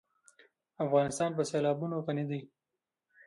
[0.85, 2.41] افغانستان په سیلابونه غني دی.